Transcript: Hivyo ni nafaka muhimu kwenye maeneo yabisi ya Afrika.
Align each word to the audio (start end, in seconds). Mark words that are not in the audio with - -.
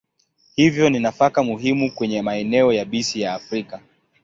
Hivyo 0.55 0.89
ni 0.89 0.99
nafaka 0.99 1.43
muhimu 1.43 1.91
kwenye 1.91 2.21
maeneo 2.21 2.73
yabisi 2.73 3.21
ya 3.21 3.33
Afrika. 3.33 3.81